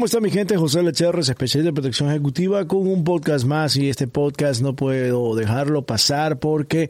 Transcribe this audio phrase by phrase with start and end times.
[0.00, 0.56] ¿Cómo está mi gente?
[0.56, 5.34] José Lecherres, especialista de protección ejecutiva, con un podcast más y este podcast no puedo
[5.34, 6.88] dejarlo pasar porque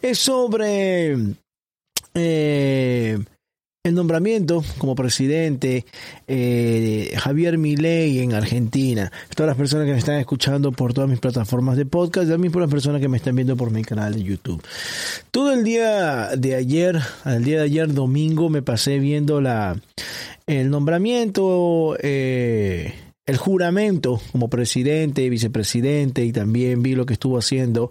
[0.00, 1.16] es sobre
[2.14, 3.18] eh,
[3.84, 5.84] el nombramiento como presidente
[6.28, 9.10] eh, Javier Milei en Argentina.
[9.34, 12.62] Todas las personas que me están escuchando por todas mis plataformas de podcast, también por
[12.62, 14.62] las personas que me están viendo por mi canal de YouTube.
[15.32, 19.76] Todo el día de ayer, al día de ayer domingo, me pasé viendo la
[20.46, 22.94] el nombramiento, eh,
[23.32, 27.88] el juramento como presidente, vicepresidente y también vi lo que estuvo haciendo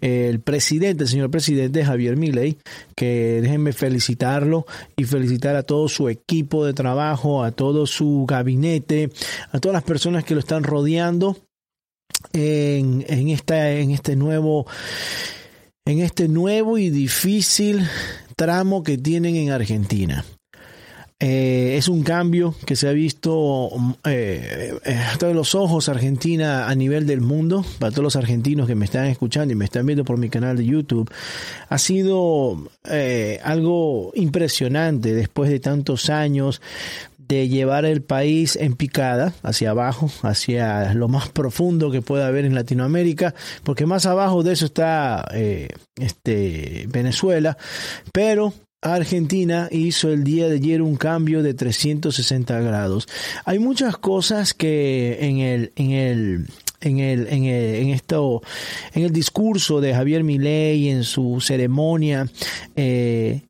[0.00, 2.56] el presidente, el señor presidente Javier Milei,
[2.94, 9.10] que déjenme felicitarlo y felicitar a todo su equipo de trabajo, a todo su gabinete,
[9.50, 11.36] a todas las personas que lo están rodeando
[12.32, 14.64] en, en, esta, en este nuevo
[15.86, 17.82] en este nuevo y difícil
[18.36, 20.24] tramo que tienen en Argentina.
[21.26, 23.70] Eh, es un cambio que se ha visto
[24.04, 28.66] eh, eh, a todos los ojos Argentina a nivel del mundo, para todos los argentinos
[28.66, 31.10] que me están escuchando y me están viendo por mi canal de YouTube.
[31.70, 32.68] Ha sido
[33.42, 36.60] algo impresionante después de tantos años
[37.16, 42.44] de llevar el país en picada hacia abajo, hacia lo más profundo que pueda haber
[42.44, 45.26] en Latinoamérica, porque más abajo de eso está
[45.96, 47.56] este, Venezuela,
[48.12, 48.52] pero
[48.84, 53.08] Argentina hizo el día de ayer un cambio de 360 grados.
[53.46, 56.46] Hay muchas cosas que en el, en el,
[56.82, 58.42] en el, en el, en esto,
[58.92, 62.28] en el discurso de Javier Milei, en su ceremonia,
[62.76, 63.42] eh,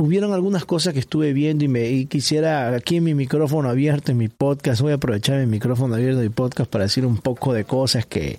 [0.00, 4.18] hubieron algunas cosas que estuve viendo y me quisiera aquí en mi micrófono abierto en
[4.18, 7.64] mi podcast voy a aprovechar mi micrófono abierto mi podcast para decir un poco de
[7.64, 8.38] cosas que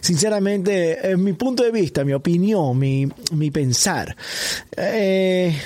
[0.00, 4.14] sinceramente en mi punto de vista mi opinión mi, mi pensar
[4.76, 5.56] eh,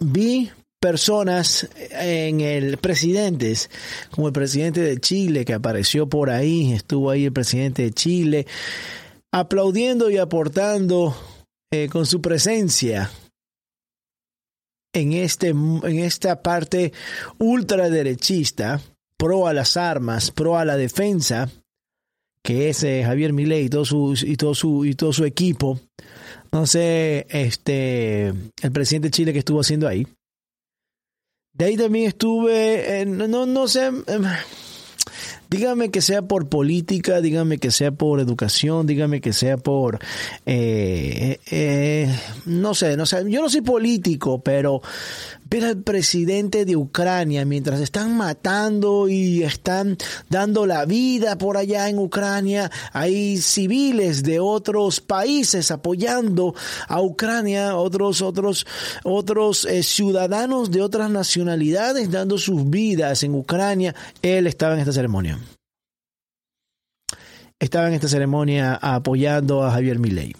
[0.00, 3.68] vi personas en el presidentes,
[4.10, 8.46] como el presidente de Chile que apareció por ahí, estuvo ahí el presidente de Chile,
[9.32, 11.16] aplaudiendo y aportando
[11.72, 13.10] eh, con su presencia
[14.92, 16.92] en, este, en esta parte
[17.38, 18.80] ultraderechista,
[19.16, 21.50] pro a las armas, pro a la defensa,
[22.42, 25.78] que es eh, Javier Milei y todo su, y todo su, y todo su equipo.
[26.52, 30.06] No sé, este, el presidente de Chile que estuvo haciendo ahí.
[31.52, 34.24] De ahí también estuve, no, no sé, em,
[35.50, 39.98] dígame que sea por política, dígame que sea por educación, dígame que sea por,
[40.46, 44.82] eh, eh, no sé, no sé, yo no soy político, pero
[45.50, 49.96] ver al presidente de Ucrania mientras están matando y están
[50.28, 52.70] dando la vida por allá en Ucrania.
[52.92, 56.54] Hay civiles de otros países apoyando
[56.88, 58.66] a Ucrania, otros, otros,
[59.04, 63.94] otros eh, ciudadanos de otras nacionalidades dando sus vidas en Ucrania.
[64.22, 65.38] Él estaba en esta ceremonia.
[67.58, 70.34] Estaba en esta ceremonia apoyando a Javier Milei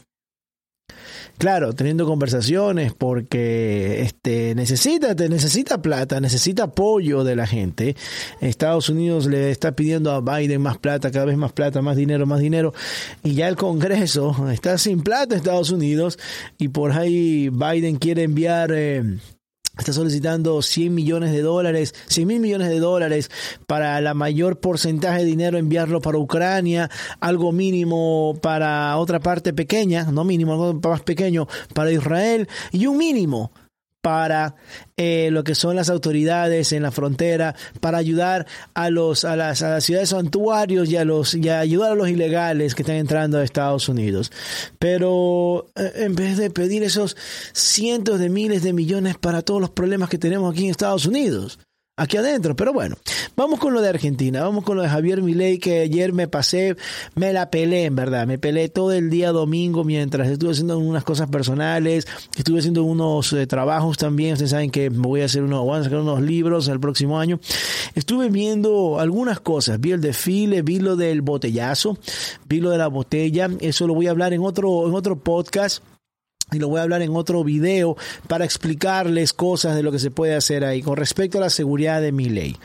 [1.39, 7.97] claro, teniendo conversaciones porque este necesita, necesita plata, necesita apoyo de la gente.
[8.41, 12.27] Estados Unidos le está pidiendo a Biden más plata, cada vez más plata, más dinero,
[12.27, 12.75] más dinero,
[13.23, 16.19] y ya el Congreso está sin plata Estados Unidos
[16.59, 19.03] y por ahí Biden quiere enviar eh,
[19.79, 23.31] está solicitando 100 millones de dólares, 100 mil millones de dólares
[23.67, 26.91] para la mayor porcentaje de dinero enviarlo para Ucrania,
[27.21, 32.99] algo mínimo para otra parte pequeña, no mínimo, algo más pequeño para Israel y un
[32.99, 33.53] mínimo
[34.01, 34.55] para
[34.97, 39.63] eh, lo que son las autoridades en la frontera, para ayudar a los a las,
[39.63, 43.39] a las ciudades santuarios y a los y ayudar a los ilegales que están entrando
[43.39, 44.31] a Estados Unidos.
[44.79, 47.17] Pero eh, en vez de pedir esos
[47.53, 51.59] cientos de miles de millones para todos los problemas que tenemos aquí en Estados Unidos,
[51.97, 52.55] aquí adentro.
[52.55, 52.97] Pero bueno,
[53.39, 56.75] Vamos con lo de Argentina, vamos con lo de Javier Milei, que ayer me pasé,
[57.15, 61.05] me la pelé en verdad, me pelé todo el día domingo mientras estuve haciendo unas
[61.05, 65.63] cosas personales, estuve haciendo unos eh, trabajos también, ustedes saben que voy a hacer unos,
[65.63, 67.39] voy a sacar unos libros el próximo año.
[67.95, 71.97] Estuve viendo algunas cosas, vi el desfile, vi lo del botellazo,
[72.49, 75.85] vi lo de la botella, eso lo voy a hablar en otro, en otro podcast
[76.53, 77.97] y lo voy a hablar en otro video
[78.27, 82.01] para explicarles cosas de lo que se puede hacer ahí con respecto a la seguridad
[82.01, 82.57] de mi ley.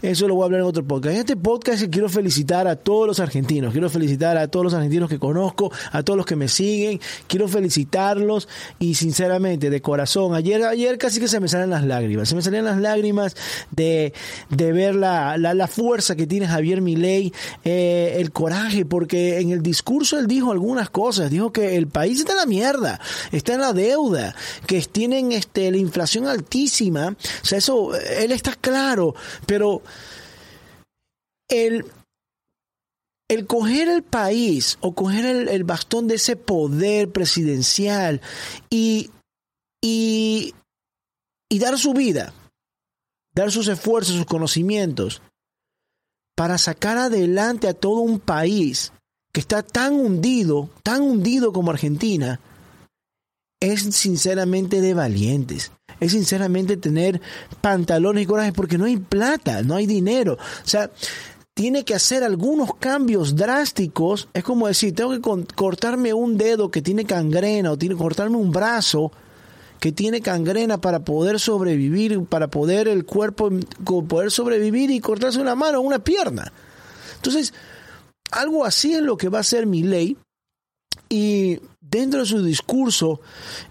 [0.00, 1.14] Eso lo voy a hablar en otro podcast.
[1.14, 5.10] En este podcast quiero felicitar a todos los argentinos, quiero felicitar a todos los argentinos
[5.10, 8.48] que conozco, a todos los que me siguen, quiero felicitarlos
[8.78, 12.42] y sinceramente, de corazón, ayer, ayer casi que se me salen las lágrimas, se me
[12.42, 13.36] salían las lágrimas
[13.70, 14.14] de,
[14.48, 17.32] de ver la, la, fuerza que tiene Javier Milei,
[17.64, 22.20] eh, el coraje, porque en el discurso él dijo algunas cosas, dijo que el país
[22.20, 23.00] está en la mierda
[23.32, 24.34] está en la deuda,
[24.66, 27.08] que tienen este, la inflación altísima.
[27.42, 29.14] O sea, eso, él está claro,
[29.46, 29.82] pero
[31.48, 31.84] el,
[33.28, 38.20] el coger el país o coger el, bastón de ese poder presidencial
[38.70, 39.10] y,
[39.82, 40.54] y,
[41.48, 42.32] y dar su vida,
[43.34, 45.22] dar sus esfuerzos, sus conocimientos,
[46.36, 48.92] para sacar adelante a todo un país
[49.32, 52.40] que está tan hundido, tan hundido como Argentina,
[53.60, 55.72] es sinceramente de valientes.
[56.00, 57.20] Es sinceramente tener
[57.60, 60.34] pantalones y coraje porque no hay plata, no hay dinero.
[60.34, 60.90] O sea,
[61.54, 64.28] tiene que hacer algunos cambios drásticos.
[64.34, 68.36] Es como decir, tengo que cortarme un dedo que tiene cangrena o tiene que cortarme
[68.36, 69.10] un brazo
[69.80, 73.50] que tiene cangrena para poder sobrevivir, para poder el cuerpo
[74.08, 76.52] poder sobrevivir y cortarse una mano o una pierna.
[77.16, 77.54] Entonces,
[78.30, 80.16] algo así es lo que va a ser mi ley.
[81.08, 81.60] Y
[81.90, 83.20] dentro de su discurso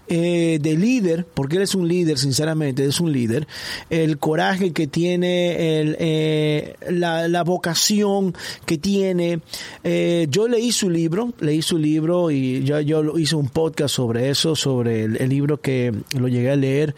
[0.08, 3.48] eh, de líder, porque él es un líder, sinceramente, es un líder,
[3.90, 8.34] el coraje que tiene, el, eh, la, vocación
[8.66, 9.40] que tiene.
[9.82, 14.30] Eh, yo leí su libro, leí su libro y yo, yo hice un podcast sobre
[14.30, 16.94] eso, sobre el, libro que lo llegué a leer.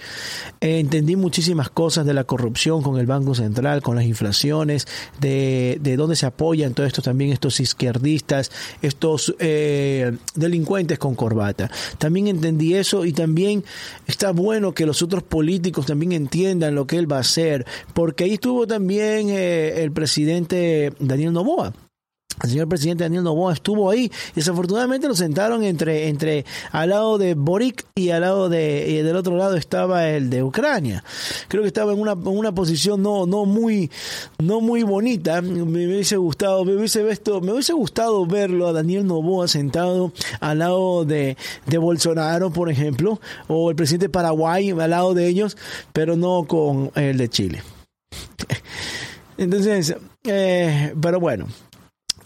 [0.61, 4.87] entendí muchísimas cosas de la corrupción con el Banco Central, con las inflaciones,
[5.19, 8.51] de, de dónde se apoyan todos estos también, estos izquierdistas,
[8.83, 11.71] estos delincuentes con corbata.
[11.99, 13.65] También entendí eso y también
[14.07, 18.25] está bueno que los otros políticos también entiendan lo que él va a hacer, porque
[18.25, 21.73] ahí estuvo también eh, el presidente Daniel Novoa
[22.43, 24.11] el señor presidente Daniel Novoa estuvo ahí.
[24.35, 29.17] Desafortunadamente lo sentaron entre, entre al lado de Boric y al lado de y del
[29.17, 31.05] otro lado estaba el de Ucrania.
[31.49, 33.91] Creo que estaba en una, una posición no, no muy,
[34.39, 35.43] no muy bonita.
[35.43, 40.59] Me, hubiese gustado, me hubiese visto, me hubiese gustado verlo a Daniel Novoa sentado al
[40.59, 41.37] lado de,
[41.67, 45.57] de Bolsonaro, por ejemplo, o el presidente de Paraguay al lado de ellos,
[45.93, 47.63] pero no con el de Chile.
[49.39, 49.95] Entonces,
[50.25, 51.47] eh, pero bueno,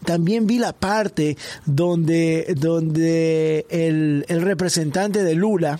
[0.04, 5.78] también vi la parte donde, donde el, representante de Lula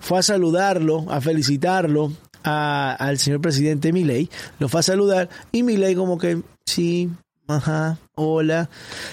[0.00, 4.28] fue a saludarlo, a felicitarlo al señor presidente Milei,
[4.58, 7.08] lo fue a saludar y Milei como que sí,
[7.46, 8.68] ajá, hola,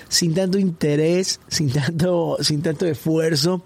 [0.07, 3.63] sin tanto interés, sin tanto, sin tanto esfuerzo,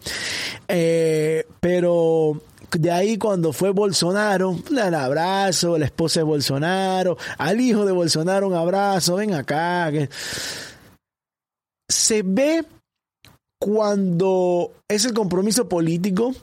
[0.68, 2.42] eh, pero
[2.78, 8.48] de ahí cuando fue Bolsonaro, un abrazo, la esposa de Bolsonaro, al hijo de Bolsonaro
[8.48, 9.92] un abrazo, ven acá.
[11.90, 12.66] Se ve
[13.60, 16.34] cuando es el compromiso político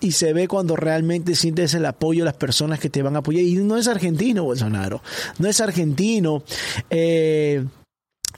[0.00, 3.20] y se ve cuando realmente sientes el apoyo de las personas que te van a
[3.20, 3.44] apoyar.
[3.44, 5.02] Y no es argentino Bolsonaro,
[5.38, 6.42] no es argentino.
[6.90, 7.64] Eh,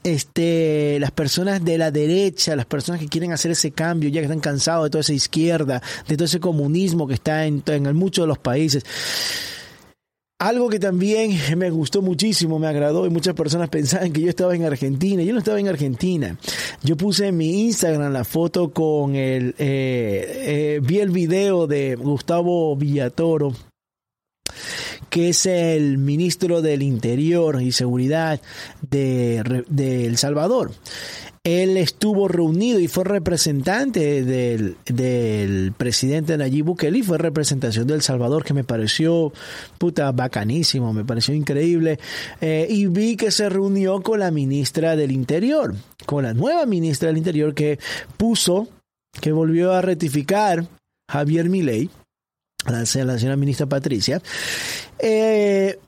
[0.06, 4.26] este, las personas de la derecha, las personas que quieren hacer ese cambio, ya que
[4.26, 7.64] están cansados de toda esa izquierda, de todo ese comunismo que está en,
[7.96, 8.84] muchos de los países.
[10.38, 14.54] Algo que también me gustó muchísimo, me agradó y muchas personas pensaban que yo estaba
[14.54, 15.24] en Argentina.
[15.24, 16.38] Yo no estaba en Argentina.
[16.84, 19.56] Yo puse en mi Instagram la foto con el...
[19.58, 23.52] Eh, eh, vi el video de Gustavo Villatoro
[25.16, 28.38] que es el ministro del Interior y Seguridad
[28.82, 29.38] de,
[30.04, 30.72] El Salvador.
[31.42, 37.94] Él estuvo reunido y fue representante del, del, presidente Nayib Bukele y fue representación de
[37.94, 39.32] El Salvador que me pareció
[39.78, 41.98] puta bacanísimo, me pareció increíble.
[42.42, 47.08] Eh, y vi que se reunió con la ministra del Interior, con la nueva ministra
[47.08, 47.78] del Interior que
[48.18, 48.68] puso,
[49.18, 50.66] que volvió a rectificar
[51.10, 51.88] Javier Milei
[52.68, 54.22] la, señora ministra Patricia,
[54.98, 55.78] eh,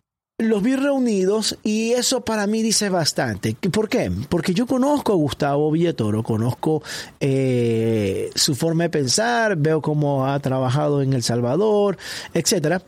[0.41, 3.57] los vi reunidos y eso para mí dice bastante.
[3.73, 4.11] ¿Por qué?
[4.29, 6.83] Porque yo conozco a Gustavo Villatoro, conozco
[7.19, 11.99] eh, su forma de pensar, veo cómo ha trabajado en El Salvador,
[12.35, 12.83] etcétera.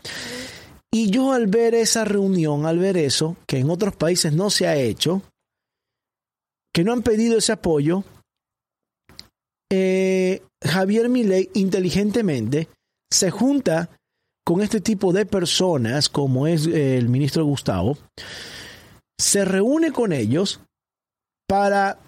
[0.93, 4.69] Y yo al ver esa reunión, al ver eso, que en otros países no se
[4.69, 5.23] ha hecho,
[6.73, 8.05] que no han pedido ese apoyo,
[9.73, 12.69] eh, Javier Milei inteligentemente
[13.13, 13.91] se junta
[14.45, 17.99] con este tipo de personas, como es el ministro Gustavo,
[19.19, 20.61] se reúne con ellos
[21.47, 21.99] para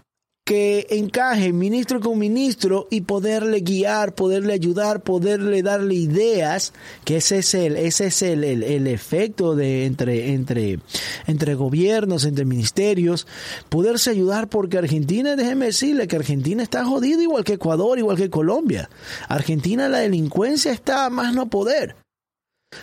[0.44, 6.72] que encaje ministro con ministro y poderle guiar, poderle ayudar, poderle darle ideas,
[7.04, 10.80] que ese es el, ese es el, el, efecto de entre, entre,
[11.28, 13.28] entre gobiernos, entre ministerios,
[13.68, 18.28] poderse ayudar porque Argentina, déjeme decirle que Argentina está jodida igual que Ecuador, igual que
[18.28, 18.90] Colombia.
[19.28, 22.01] Argentina la delincuencia está más no poder.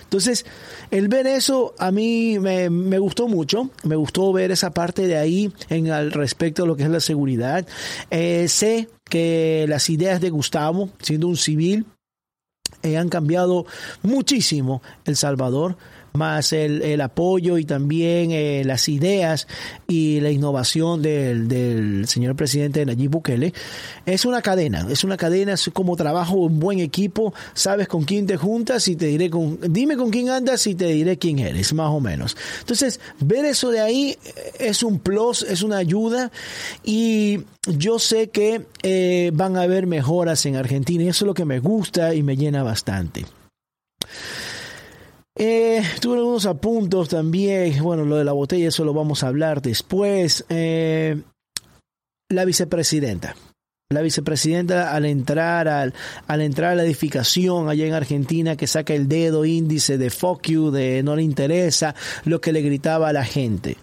[0.03, 0.45] Entonces,
[0.91, 5.51] el ver eso a mí me, gustó mucho, me gustó ver esa parte de ahí
[5.69, 7.67] en al respecto a lo que es la seguridad.
[8.09, 11.85] Eh, sé que las ideas de Gustavo, siendo un civil,
[12.83, 13.65] eh, han cambiado
[14.03, 15.77] muchísimo El Salvador
[16.13, 19.47] más el, el apoyo y también eh, las ideas
[19.87, 23.53] y la innovación del, del, señor presidente Nayib Bukele,
[24.05, 28.25] es una cadena, es una cadena, es como trabajo un buen equipo, sabes con quién
[28.25, 31.73] te juntas y te diré con, dime con quién andas y te diré quién eres,
[31.73, 32.35] más o menos.
[32.59, 34.17] Entonces, ver eso de ahí
[34.59, 36.31] es un plus, es una ayuda
[36.83, 41.33] y yo sé que eh, van a haber mejoras en Argentina y eso es lo
[41.33, 43.25] que me gusta y me llena bastante.
[45.41, 47.81] Eh, tuve algunos apuntos también.
[47.81, 50.45] Bueno, lo de la botella, eso lo vamos a hablar después.
[50.49, 51.21] Eh,
[52.29, 53.35] la vicepresidenta.
[53.91, 55.95] La vicepresidenta al entrar al,
[56.27, 60.47] al, entrar a la edificación allá en Argentina que saca el dedo índice de fuck
[60.47, 63.77] you, de no le interesa lo que le gritaba a la gente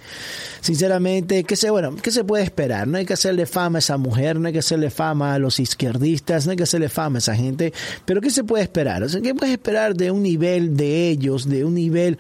[0.67, 2.89] sinceramente, ¿qué se, bueno, ¿qué se puede esperar?
[2.89, 5.61] No hay que hacerle fama a esa mujer, no hay que hacerle fama a los
[5.61, 7.73] izquierdistas, no hay que hacerle fama a esa gente,
[8.05, 9.05] pero ¿qué se puede esperar?
[9.23, 12.19] ¿qué puedes esperar de un nivel de ellos, de un nivel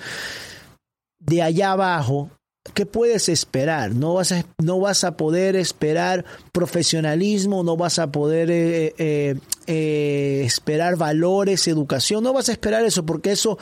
[1.18, 2.30] de allá abajo
[2.74, 3.94] ¿qué puedes esperar?
[3.94, 9.36] No vas a, no vas a poder esperar profesionalismo, no vas a poder eh, eh,
[9.66, 13.58] eh, esperar valores, educación, no vas a esperar eso porque eso,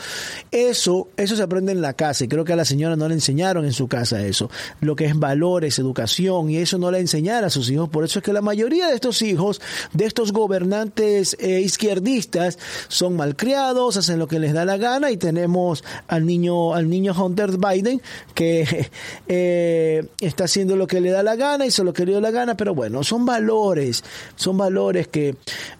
[0.50, 3.14] eso, eso se aprende en la casa y creo que a la señora no le
[3.14, 7.44] enseñaron en su casa eso, lo que es valores, educación y eso no le enseñaron
[7.44, 9.60] a sus hijos, por eso es que la mayoría de estos hijos,
[9.92, 12.58] de estos gobernantes izquierdistas,
[12.88, 17.12] son malcriados, hacen lo que les da la gana y tenemos al niño, al niño
[17.12, 18.00] Hunter Biden
[18.34, 18.90] que
[19.28, 22.30] eh, está haciendo lo que le da la gana, hizo lo que le dio la
[22.30, 24.04] gana, pero bueno, son valores,
[24.36, 25.36] son valores que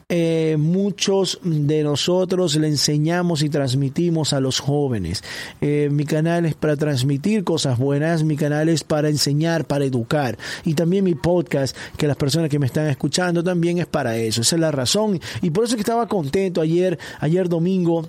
[0.09, 5.23] eh, muchos de nosotros le enseñamos y transmitimos a los jóvenes.
[5.61, 10.39] Eh, mi canal es para transmitir cosas buenas, mi canal es para enseñar, para educar.
[10.65, 14.43] Y también mi podcast, que las personas que me están escuchando también es para eso.
[14.43, 15.21] Esa es la razón.
[15.43, 18.09] Y por eso que estaba contento ayer, ayer domingo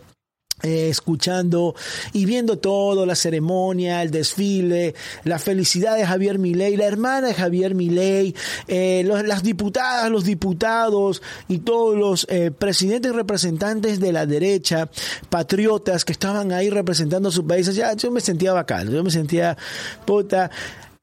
[0.64, 1.76] eh, escuchando
[2.14, 4.96] y viendo todo, la ceremonia, el desfile,
[5.26, 8.34] la felicidad de Javier Milei, la hermana de Javier Milei,
[8.70, 14.90] eh, las diputadas, los diputados y todos los eh, presidentes y representantes de la derecha,
[15.30, 19.12] patriotas que estaban ahí representando a sus países, ya yo me sentía bacán, yo me
[19.12, 19.58] sentía
[20.06, 20.50] puta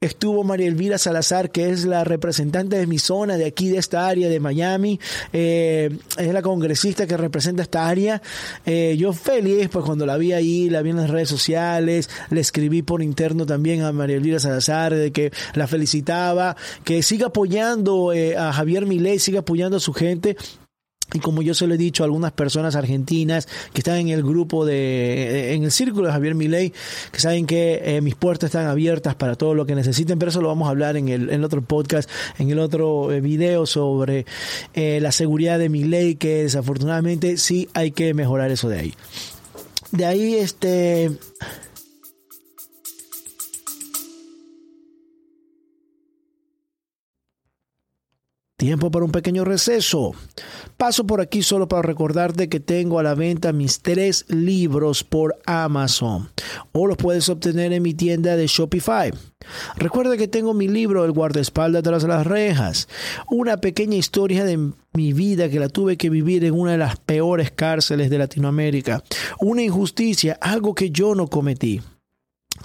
[0.05, 4.07] estuvo María Elvira Salazar, que es la representante de mi zona, de aquí, de esta
[4.07, 4.99] área de Miami,
[5.31, 8.21] eh, es la congresista que representa esta área.
[8.65, 12.41] Eh, yo feliz, pues cuando la vi ahí, la vi en las redes sociales, le
[12.41, 18.13] escribí por interno también a María Elvira Salazar, de que la felicitaba, que siga apoyando
[18.13, 20.35] eh, a Javier Milei, siga apoyando a su gente,
[21.11, 24.23] y como yo se lo he dicho a algunas personas argentinas que están en el
[24.23, 26.73] grupo de, eh, en el círculo de Javier Milei,
[27.11, 30.41] que saben que eh, mis puertas están abiertas para todo lo que necesiten, pero eso
[30.41, 34.25] lo vamos a hablar en el, en otro podcast, en el otro eh, video sobre
[34.73, 38.93] la seguridad de Milei, que desafortunadamente sí hay que mejorar eso de ahí.
[39.91, 41.11] De ahí, este,
[48.63, 50.13] Tiempo para un pequeño receso.
[50.77, 55.35] Paso por aquí solo para recordarte que tengo a la venta mis tres libros por
[55.45, 56.29] Amazon
[56.71, 59.11] o los puedes obtener en mi tienda de Shopify.
[59.75, 62.87] Recuerda que tengo mi libro El guardaespaldas tras las rejas,
[63.29, 66.95] una pequeña historia de mi vida que la tuve que vivir en una de las
[66.95, 69.03] peores cárceles de Latinoamérica,
[69.41, 71.81] una injusticia, algo que yo no cometí.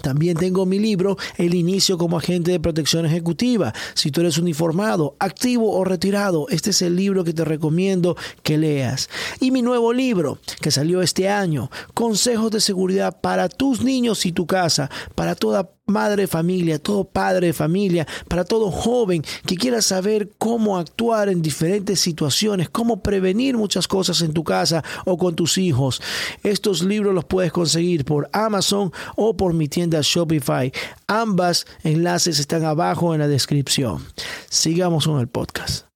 [0.02, 3.72] También tengo mi libro El inicio como agente de protección ejecutiva.
[3.94, 8.58] Si tú eres uniformado, activo o retirado, este es el libro que te recomiendo que
[8.58, 9.08] leas.
[9.40, 14.32] Y mi nuevo libro que salió este año, Consejos de seguridad para tus niños y
[14.32, 19.56] tu casa, para toda madre de familia, todo padre de familia, para todo joven que
[19.56, 25.16] quiera saber cómo actuar en diferentes situaciones, cómo prevenir muchas cosas en tu casa o
[25.16, 26.00] con tus hijos.
[26.42, 30.72] Estos libros los puedes conseguir por Amazon o por mi tienda Shopify.
[31.06, 34.04] Ambas enlaces están abajo en la descripción.
[34.48, 35.86] Sigamos con el podcast.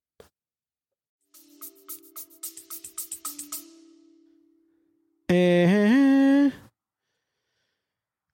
[5.29, 6.22] Eh,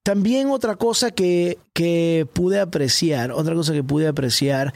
[0.04, 4.74] también otra cosa que, que pude apreciar, otra cosa que pude apreciar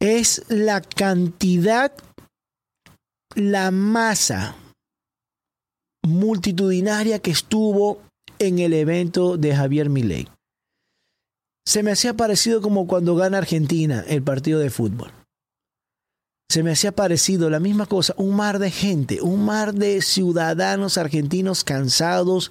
[0.00, 1.92] es la cantidad,
[3.34, 4.56] la masa
[6.02, 8.00] multitudinaria que estuvo
[8.38, 10.28] en el evento de Javier Milei.
[11.66, 15.12] Se me hacía parecido como cuando gana Argentina el partido de fútbol.
[16.50, 20.98] Se me hacía parecido la misma cosa, un mar de gente, un mar de ciudadanos
[20.98, 22.50] argentinos cansados,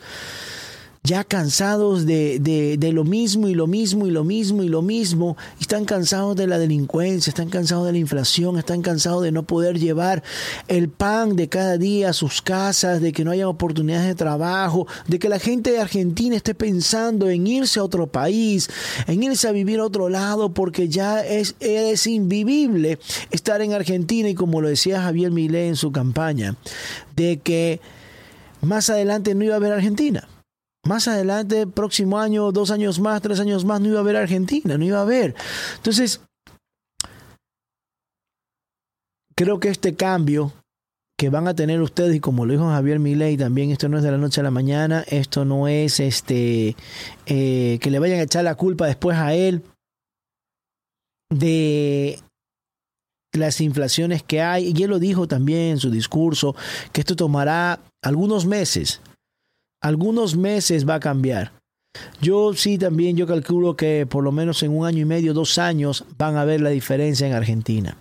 [1.09, 5.37] ya cansados de, de, lo mismo y lo mismo y lo mismo y lo mismo,
[5.59, 9.79] están cansados de la delincuencia, están cansados de la inflación, están cansados de no poder
[9.79, 10.21] llevar
[10.67, 14.85] el pan de cada día a sus casas, de que no haya oportunidades de trabajo,
[15.07, 18.69] de que la gente de Argentina esté pensando en irse a otro país,
[19.07, 22.99] en irse a vivir a otro lado, porque ya es, es invivible
[23.31, 26.55] estar en Argentina y como lo decía Javier Milei en su campaña,
[27.15, 27.81] de que
[28.61, 30.27] más adelante no iba a haber Argentina
[30.83, 34.77] más adelante, próximo año, dos años más, tres años más, no iba a haber Argentina,
[34.77, 35.35] no iba a haber.
[35.75, 36.21] Entonces,
[39.35, 40.53] creo que este cambio
[41.17, 44.03] que van a tener ustedes, y como lo dijo Javier Milei, también esto no es
[44.03, 46.77] de la noche a la mañana, esto no es este
[47.25, 49.61] eh, que le vayan a echar la culpa después a él
[51.29, 52.19] de
[53.33, 56.55] las inflaciones que hay, y él lo dijo también en su discurso,
[56.93, 59.01] que esto tomará algunos meses
[59.81, 61.51] algunos meses va a cambiar.
[62.21, 65.57] Yo sí también yo calculo que por lo menos en un año y medio, dos
[65.57, 67.97] años van a ver la diferencia en Argentina.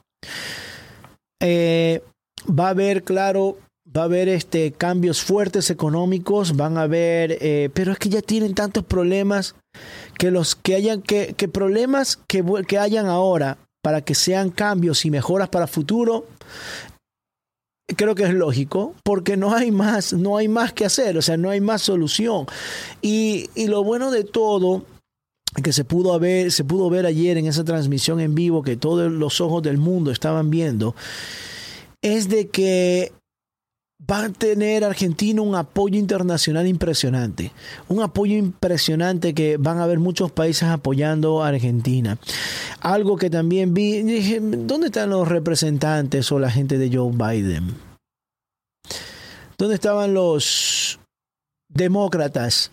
[1.41, 2.03] Eh,
[2.49, 3.57] va a haber, claro,
[3.97, 8.23] va a haber este, cambios fuertes económicos, van a haber, eh, pero es que ya
[8.23, 9.55] tienen tantos problemas
[10.19, 15.11] que los que hayan, que, problemas que, que hayan ahora para que sean cambios y
[15.11, 16.27] mejoras para futuro,
[17.97, 21.37] creo que es lógico, porque no hay más, no hay más que hacer, o sea,
[21.37, 22.47] no hay más solución.
[23.03, 24.85] Y, y lo bueno de todo
[25.63, 29.11] que se pudo ver, se pudo ver ayer en esa transmisión en vivo que todos
[29.11, 30.95] los ojos del mundo estaban viendo,
[32.03, 33.13] es de que
[33.99, 37.53] va a tener Argentina un apoyo internacional impresionante.
[37.89, 42.19] Un apoyo impresionante que van a haber muchos países apoyando a Argentina.
[42.81, 47.75] Algo que también vi, dije, ¿dónde están los representantes o la gente de Joe Biden?
[49.59, 51.01] ¿Dónde estaban los
[51.69, 52.71] demócratas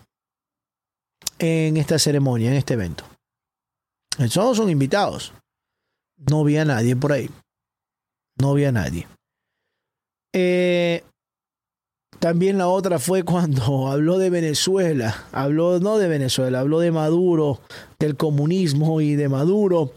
[1.38, 3.04] en esta ceremonia, en este evento?
[4.32, 5.32] Todos son invitados.
[6.16, 7.28] No había nadie por ahí.
[8.38, 9.06] No había nadie.
[10.32, 11.02] Eh,
[12.26, 17.60] también la otra fue cuando habló de Venezuela, habló no de Venezuela, habló de Maduro,
[18.00, 19.92] del comunismo y de Maduro.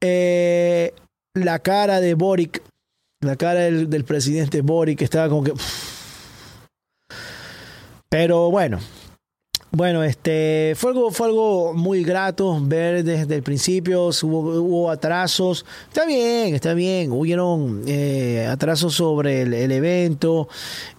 [0.00, 0.94] Eh,
[1.34, 2.62] la cara de Boric,
[3.22, 5.52] la cara del, del presidente Boric estaba como que...
[8.08, 8.78] Pero bueno,
[9.74, 15.66] bueno, este fue algo, fue algo muy grato ver desde el principio, hubo, hubo atrasos,
[15.88, 20.48] está bien, está bien, hubieron eh, atrasos sobre el, evento.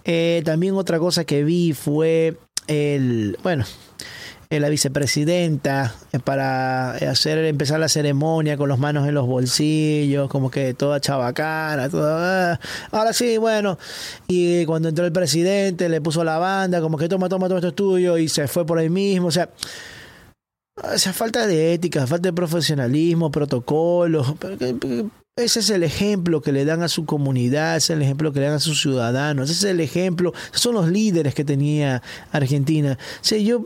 [0.04, 2.36] Eh, también otra cosa que vi fue
[2.66, 3.64] el, bueno,
[4.50, 10.50] la vicepresidenta eh, para hacer empezar la ceremonia con las manos en los bolsillos, como
[10.50, 12.52] que toda chabacana, toda...
[12.52, 12.60] Ah,
[12.92, 13.78] ahora sí, bueno,
[14.28, 17.68] y cuando entró el presidente le puso la banda, como que toma, toma todo esto
[17.68, 19.50] es tuyo y se fue por ahí mismo, o sea,
[20.92, 24.34] esa falta de ética, falta de profesionalismo, protocolos,
[25.38, 28.40] ese es el ejemplo que le dan a su comunidad, ese es el ejemplo que
[28.40, 32.96] le dan a sus ciudadanos, ese es el ejemplo, son los líderes que tenía Argentina.
[33.20, 33.62] O yo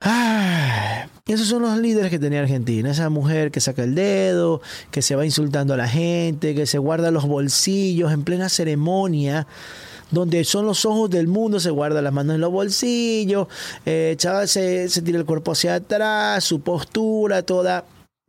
[0.00, 2.90] Ah, esos son los líderes que tenía Argentina.
[2.90, 6.78] Esa mujer que saca el dedo, que se va insultando a la gente, que se
[6.78, 9.46] guarda los bolsillos en plena ceremonia,
[10.10, 13.48] donde son los ojos del mundo, se guarda las manos en los bolsillos,
[13.84, 17.84] eh, se tira el cuerpo hacia atrás, su postura toda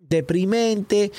[0.09, 1.11] deprimente.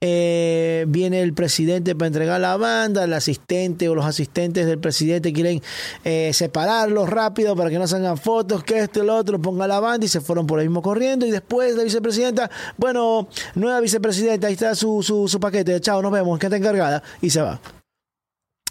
[0.00, 5.32] Eh, viene el presidente para entregar la banda, el asistente o los asistentes del presidente
[5.32, 5.60] quieren
[6.04, 10.06] eh, separarlos rápido para que no salgan fotos, que este, el otro, ponga la banda
[10.06, 11.26] y se fueron por ahí mismo corriendo.
[11.26, 16.12] Y después la vicepresidenta, bueno, nueva vicepresidenta, ahí está su, su, su paquete, chao, nos
[16.12, 17.60] vemos, que está encargada, y se va.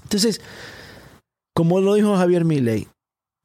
[0.04, 0.40] Entonces,
[1.54, 2.88] como lo dijo Javier Milley,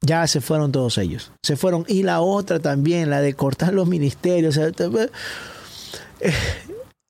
[0.05, 1.31] Ya se fueron todos ellos.
[1.43, 1.85] Se fueron.
[1.87, 4.55] Y la otra también, la de cortar los ministerios.
[4.57, 4.71] Eh,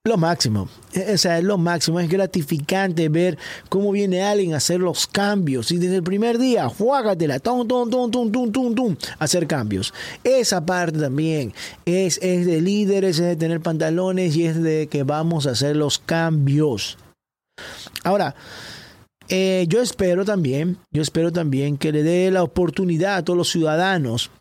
[0.05, 0.67] lo máximo.
[1.13, 1.99] O sea, es lo máximo.
[1.99, 3.37] Es gratificante ver
[3.69, 5.71] cómo viene alguien a hacer los cambios.
[5.71, 9.93] Y desde el primer día, juágatela, tum, tum, tum, tum, tum, tum, tum, hacer cambios.
[10.25, 11.53] Esa parte también
[11.85, 15.77] es, es de líderes, es de tener pantalones y es de que vamos a hacer
[15.77, 16.97] los cambios.
[18.03, 18.35] Ahora,
[19.29, 23.49] eh, yo espero también, yo espero también que le dé la oportunidad a todos los
[23.49, 24.31] ciudadanos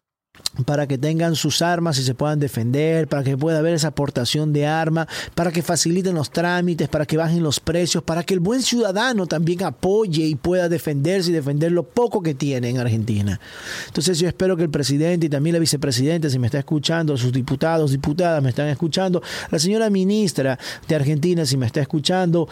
[0.67, 4.53] para que tengan sus armas y se puedan defender, para que pueda haber esa aportación
[4.53, 8.41] de arma, para que faciliten los trámites, para que bajen los precios, para que el
[8.41, 13.41] buen ciudadano también apoye y pueda defenderse y defender lo poco que tiene en Argentina.
[13.87, 17.33] Entonces yo espero que el presidente y también la vicepresidenta, si me está escuchando, sus
[17.33, 22.49] diputados, diputadas me están escuchando, la señora ministra de Argentina, si me está escuchando,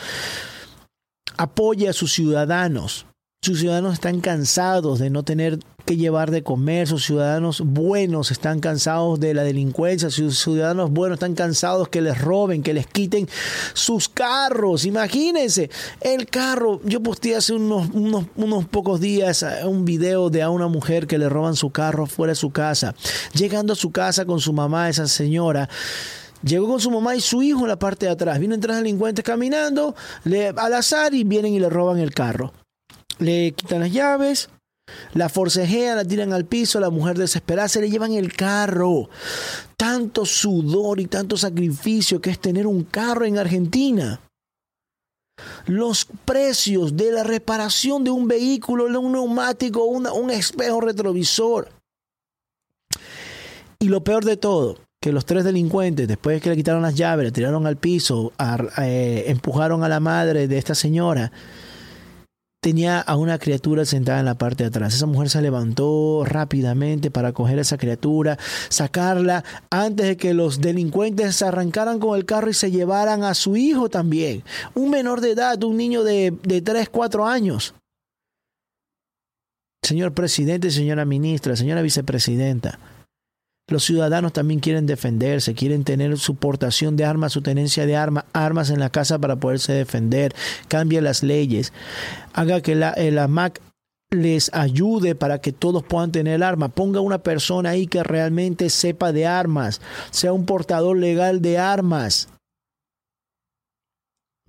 [1.37, 3.07] apoye a sus ciudadanos.
[3.43, 8.61] Sus ciudadanos están cansados de no tener que llevar de comer, sus ciudadanos buenos están
[8.61, 13.27] cansados de la delincuencia, sus ciudadanos buenos están cansados que les roben, que les quiten
[13.73, 14.85] sus carros.
[14.85, 15.71] Imagínense,
[16.03, 20.51] el carro, yo posteé hace unos, unos, unos pocos días eh, un video de a
[20.51, 22.95] una mujer que le roban su carro fuera de su casa,
[23.33, 25.67] llegando a su casa con su mamá, esa señora
[26.43, 28.39] Llegó con su mamá y su hijo en la parte de atrás.
[28.39, 32.53] Vienen tres delincuentes caminando le, al azar y vienen y le roban el carro.
[33.21, 34.49] Le quitan las llaves,
[35.15, 39.09] la forcejean, la tiran al piso, la mujer desesperada se le llevan el carro.
[39.77, 44.21] Tanto sudor y tanto sacrificio que es tener un carro en Argentina.
[45.67, 51.69] Los precios de la reparación de un vehículo, un neumático, un espejo retrovisor.
[53.79, 56.95] Y lo peor de todo, que los tres delincuentes, después de que le quitaron las
[56.95, 58.33] llaves, le tiraron al piso,
[58.83, 61.33] eh, empujaron a la madre de esta señora,
[62.61, 64.95] tenía a una criatura sentada en la parte de atrás.
[64.95, 70.61] Esa mujer se levantó rápidamente para coger a esa criatura, sacarla antes de que los
[70.61, 74.45] delincuentes se arrancaran con el carro y se llevaran a su hijo también.
[74.75, 77.75] Un menor de edad, un niño de, de 3, 4 años.
[79.83, 82.79] Señor presidente, señora ministra, señora vicepresidenta,
[83.71, 88.25] los ciudadanos también quieren defenderse, quieren tener su portación de armas, su tenencia de armas,
[88.33, 90.35] armas en la casa para poderse defender.
[90.69, 91.73] Cambie las leyes.
[92.35, 93.61] Haga que la, el AMAC
[94.11, 96.69] les ayude para que todos puedan tener el arma.
[96.69, 99.81] Ponga una persona ahí que realmente sepa de armas,
[100.11, 102.29] sea un portador legal de armas.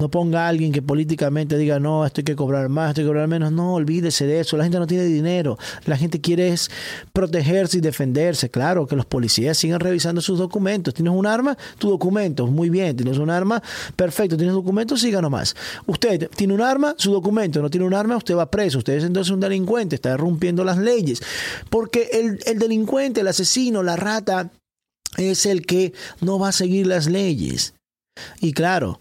[0.02, 3.06] No ponga a alguien que políticamente diga, no, esto hay que cobrar más, esto hay
[3.06, 3.52] que cobrar menos.
[3.52, 4.58] No, olvídese de eso.
[4.58, 5.60] La gente no tiene dinero.
[5.86, 6.72] La gente quiere es
[7.14, 8.50] protegerse y defenderse.
[8.50, 10.96] Claro, que los policías sigan revisando sus documentos.
[10.96, 11.56] ¿Tienes un arma?
[11.78, 12.48] Tu documento.
[12.48, 12.98] Muy bien.
[12.98, 13.62] ¿Tienes un arma?
[13.96, 14.36] Perfecto.
[14.38, 15.02] ¿Tienes documentos?
[15.02, 15.56] Siga nomás.
[15.86, 17.62] Usted tiene un arma, su documento.
[17.62, 18.80] No tiene un arma, usted va preso.
[18.80, 19.94] Usted es entonces un delincuente.
[19.94, 21.22] Está rompiendo las leyes.
[21.70, 24.50] Porque el, el delincuente, el asesino, la rata,
[25.18, 27.76] es el que no va a seguir las leyes.
[28.40, 29.00] Y claro,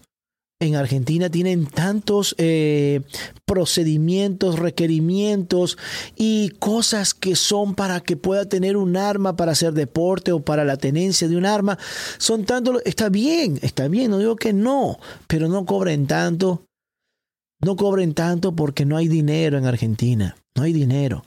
[0.61, 3.01] en Argentina tienen tantos eh,
[3.45, 5.77] procedimientos, requerimientos
[6.15, 10.63] y cosas que son para que pueda tener un arma para hacer deporte o para
[10.63, 11.79] la tenencia de un arma.
[12.19, 16.63] Son tanto, está bien, está bien, no digo que no, pero no cobren tanto.
[17.63, 21.23] No cobren tanto porque no hay dinero en Argentina, no hay dinero.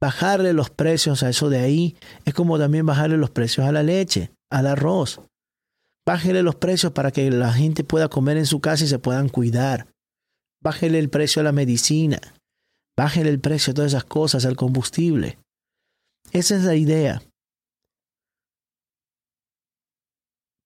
[0.00, 3.82] Bajarle los precios a eso de ahí es como también bajarle los precios a la
[3.82, 5.20] leche, al arroz.
[6.08, 9.28] Bájele los precios para que la gente pueda comer en su casa y se puedan
[9.28, 9.88] cuidar.
[10.62, 12.18] Bájele el precio a la medicina.
[12.96, 15.38] Bájele el precio a todas esas cosas, al combustible.
[16.32, 17.20] Esa es la idea.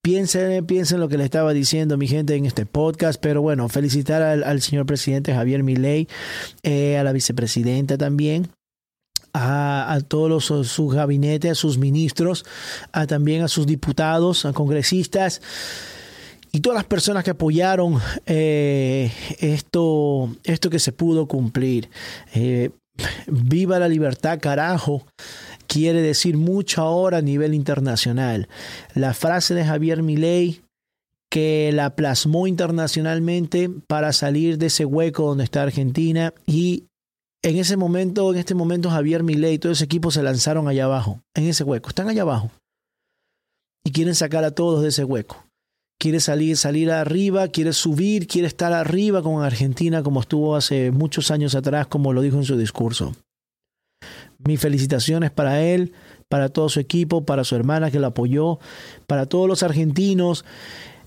[0.05, 4.23] Piensen, piensen lo que le estaba diciendo mi gente en este podcast, pero bueno, felicitar
[4.23, 6.07] al, señor presidente Javier Milei,
[6.63, 8.53] eh, a la vicepresidenta también,
[9.35, 12.45] a, todos los, sus gabinetes, a sus ministros,
[12.93, 15.41] a, también a sus diputados, a congresistas
[16.53, 21.89] y todas las personas que apoyaron eh, esto, esto que se pudo cumplir.
[22.35, 22.71] Eh,
[23.27, 25.07] viva la libertad, carajo
[25.67, 28.49] quiere decir mucho ahora a nivel internacional.
[28.95, 30.61] La frase de Javier Milei
[31.31, 36.85] que la plasmó internacionalmente para salir de ese hueco donde está Argentina y
[37.43, 40.85] en ese momento, en este momento, Javier Milei y todo ese equipo se lanzaron allá
[40.85, 41.89] abajo, en ese hueco.
[41.89, 42.51] Están allá abajo.
[43.85, 45.45] Y quieren sacar a todos de ese hueco.
[46.01, 51.31] Quiere salir, salir arriba, quiere subir, quiere estar arriba con Argentina como estuvo hace muchos
[51.31, 53.15] años atrás, como lo dijo en su discurso.
[54.39, 55.93] Mis felicitaciones para él,
[56.29, 58.59] para todo su equipo, para su hermana que lo apoyó,
[59.07, 60.45] para todos los argentinos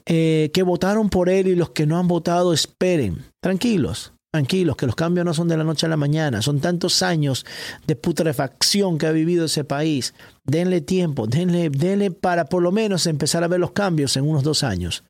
[0.06, 4.86] eh, que votaron por él y los que no han votado, esperen, tranquilos Tranquilos, que
[4.86, 6.42] los cambios no son de la noche a la mañana.
[6.42, 7.46] Son tantos años
[7.88, 10.14] de putrefacción que ha vivido ese país.
[10.44, 14.44] Denle tiempo, denle, denle para por lo menos empezar a ver los cambios en unos
[14.44, 15.06] dos años,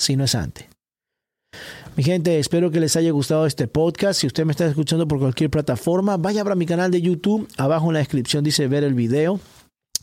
[0.00, 0.68] si no es antes.
[1.96, 4.18] Mi gente, espero que les haya gustado este podcast.
[4.18, 7.46] Si usted me está escuchando por cualquier plataforma, vaya para mi canal de YouTube.
[7.58, 9.38] Abajo en la descripción dice ver el video.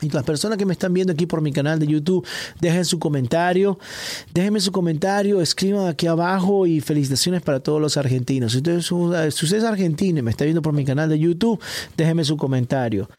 [0.01, 2.25] Y las personas que me están viendo aquí por mi canal de YouTube,
[2.62, 3.79] dejen su comentario,
[4.33, 8.53] déjenme su comentario, escriban aquí abajo y felicitaciones para todos los argentinos.
[8.53, 11.59] Si usted, si usted es argentino y me está viendo por mi canal de YouTube,
[11.97, 13.09] déjenme su comentario.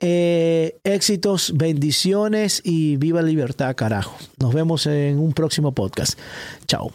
[0.00, 4.16] Eh, éxitos, bendiciones y viva la libertad, carajo.
[4.38, 6.18] Nos vemos en un próximo podcast.
[6.66, 6.92] Chao.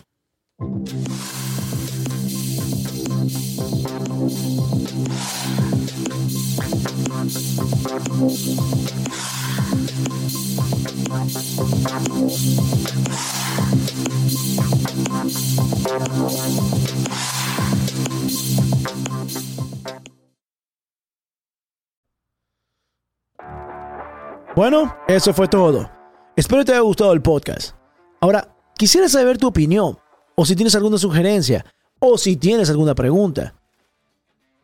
[24.56, 25.90] Bueno, eso fue todo.
[26.36, 27.76] Espero te haya gustado el podcast.
[28.20, 30.00] Ahora, quisiera saber tu opinión,
[30.36, 31.66] o si tienes alguna sugerencia,
[32.00, 33.54] o si tienes alguna pregunta.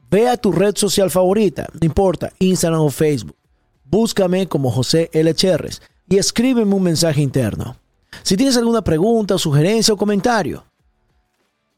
[0.10, 3.36] Ve a tu red social favorita, no importa, Instagram o Facebook.
[3.84, 5.34] Búscame como José L.
[5.36, 7.78] Cherres y escríbeme un mensaje interno.
[8.24, 10.66] Si tienes alguna pregunta, sugerencia o comentario,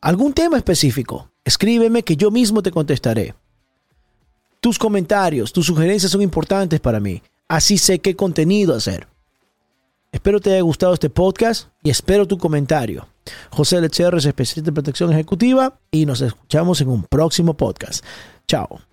[0.02, 3.36] algún tema específico, escríbeme que yo mismo te contestaré.
[4.62, 7.22] Tus comentarios, tus sugerencias son importantes para mí.
[7.48, 9.08] Así sé qué contenido hacer.
[10.12, 13.08] Espero te haya gustado este podcast y espero tu comentario.
[13.52, 18.04] José LCR es especialista en protección ejecutiva y nos escuchamos en un próximo podcast.
[18.48, 18.89] Chao.